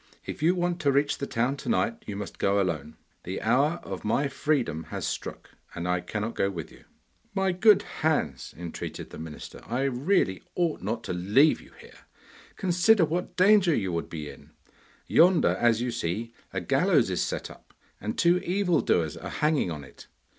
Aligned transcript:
'If 0.25 0.41
you 0.41 0.55
want 0.55 0.79
to 0.81 0.91
reach 0.91 1.19
the 1.19 1.27
town 1.27 1.57
to 1.57 1.69
night 1.69 2.01
you 2.07 2.15
must 2.15 2.39
go 2.39 2.59
alone. 2.59 2.95
The 3.23 3.39
hour 3.39 3.79
of 3.83 4.03
my 4.03 4.29
freedom 4.29 4.85
has 4.85 5.05
struck, 5.05 5.51
and 5.75 5.87
I 5.87 6.01
cannot 6.01 6.33
go 6.33 6.49
with 6.49 6.71
you.' 6.71 6.85
'My 7.35 7.51
good 7.51 7.83
Hans,' 7.83 8.51
entreated 8.57 9.11
the 9.11 9.19
minister, 9.19 9.61
'I 9.63 9.81
really 9.83 10.41
ought 10.55 10.81
not 10.81 11.03
to 11.03 11.13
leave 11.13 11.61
you 11.61 11.73
here. 11.73 11.99
Consider 12.55 13.05
what 13.05 13.37
danger 13.37 13.75
you 13.75 13.91
would 13.93 14.09
be 14.09 14.27
in! 14.27 14.49
Yonder, 15.05 15.55
as 15.59 15.83
you 15.83 15.91
see, 15.91 16.33
a 16.51 16.61
gallows 16.61 17.11
is 17.11 17.21
set 17.21 17.51
up, 17.51 17.71
and 17.99 18.17
two 18.17 18.39
evil 18.39 18.81
doers 18.81 19.15
are 19.15 19.29
hanging 19.29 19.69
on 19.69 19.83
it. 19.83 20.07